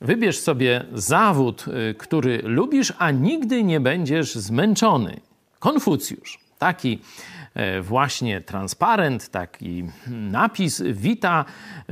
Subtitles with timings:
[0.00, 5.20] Wybierz sobie zawód, y, który lubisz, a nigdy nie będziesz zmęczony.
[5.58, 6.38] Konfucjusz.
[6.58, 6.98] Taki
[7.54, 11.44] e, właśnie transparent, taki napis wita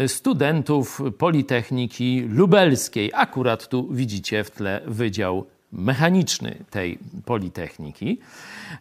[0.07, 3.11] studentów Politechniki Lubelskiej.
[3.15, 8.19] Akurat tu widzicie w tle Wydział Mechaniczny tej Politechniki.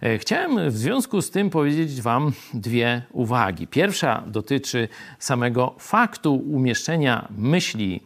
[0.01, 3.67] E, chciałem w związku z tym powiedzieć Wam dwie uwagi.
[3.67, 4.87] Pierwsza dotyczy
[5.19, 8.01] samego faktu umieszczenia myśli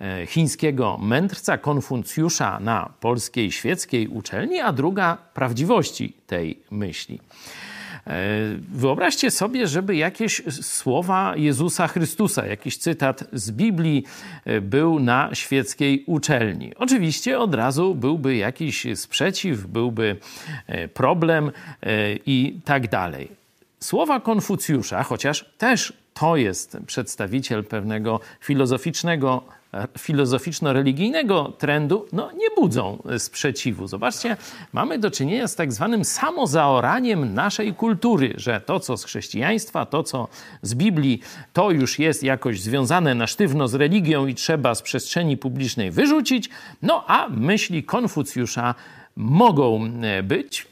[0.00, 7.20] e, chińskiego mędrca Konfucjusza na polskiej świeckiej uczelni, a druga prawdziwości tej myśli.
[8.06, 8.12] E,
[8.74, 14.04] wyobraźcie sobie, żeby jakieś słowa Jezusa Chrystusa, jakiś cytat z Biblii
[14.62, 16.74] był na świeckiej uczelni.
[16.76, 20.16] Oczywiście od razu byłby jakiś sprzeciw, byłby
[20.94, 21.50] problem
[22.26, 23.28] i tak dalej.
[23.80, 29.42] Słowa Konfucjusza, chociaż też to jest przedstawiciel pewnego filozoficznego
[29.98, 33.86] filozoficzno-religijnego trendu no, nie budzą sprzeciwu.
[33.86, 34.36] Zobaczcie,
[34.72, 40.02] mamy do czynienia z tak zwanym samozaoraniem naszej kultury, że to, co z chrześcijaństwa, to,
[40.02, 40.28] co
[40.62, 41.20] z Biblii,
[41.52, 46.50] to już jest jakoś związane na sztywno z religią i trzeba z przestrzeni publicznej wyrzucić,
[46.82, 48.74] no a myśli Konfucjusza
[49.16, 49.90] mogą
[50.22, 50.66] być,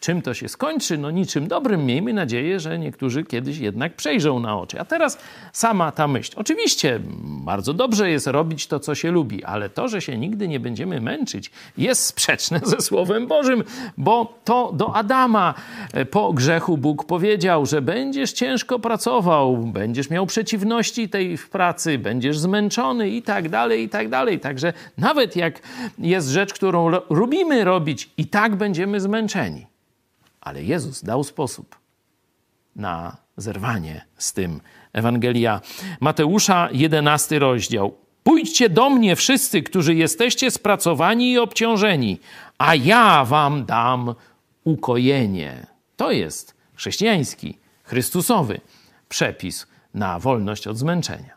[0.00, 0.98] Czym to się skończy?
[0.98, 1.86] No niczym dobrym.
[1.86, 4.80] Miejmy nadzieję, że niektórzy kiedyś jednak przejrzą na oczy.
[4.80, 5.18] A teraz
[5.52, 6.32] sama ta myśl.
[6.36, 10.60] Oczywiście bardzo dobrze jest robić to, co się lubi, ale to, że się nigdy nie
[10.60, 13.64] będziemy męczyć, jest sprzeczne ze Słowem Bożym,
[13.96, 15.54] bo to do Adama
[15.92, 21.98] e, po grzechu Bóg powiedział, że będziesz ciężko pracował, będziesz miał przeciwności tej w pracy,
[21.98, 24.40] będziesz zmęczony i tak dalej, i tak dalej.
[24.40, 25.60] Także nawet jak
[25.98, 29.66] jest rzecz, którą lubimy robić, i tak będziemy zmęczeni.
[30.46, 31.76] Ale Jezus dał sposób
[32.76, 34.60] na zerwanie z tym.
[34.92, 35.60] Ewangelia
[36.00, 37.96] Mateusza, 11 rozdział.
[38.22, 42.20] Pójdźcie do mnie wszyscy, którzy jesteście spracowani i obciążeni,
[42.58, 44.14] a ja wam dam
[44.64, 45.66] ukojenie.
[45.96, 48.60] To jest chrześcijański, chrystusowy
[49.08, 51.35] przepis na wolność od zmęczenia.